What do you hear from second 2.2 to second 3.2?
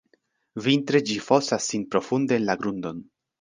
en la grundon.